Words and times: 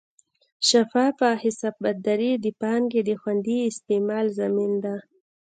شفافه 0.69 1.29
حسابداري 1.43 2.31
د 2.43 2.45
پانګې 2.61 3.01
د 3.05 3.11
خوندي 3.21 3.57
استعمال 3.71 4.25
ضامن 4.37 4.71
ده. 4.83 4.95